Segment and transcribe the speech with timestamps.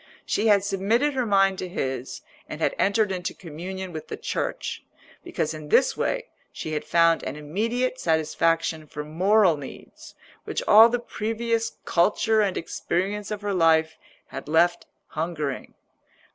[0.25, 4.83] She had submitted her mind to his and had entered into communion with the Church,
[5.23, 10.89] because in this way she had found an immediate satisfaction for moral needs which all
[10.89, 13.95] the previous culture and experience of her life
[14.29, 15.75] had left hungering.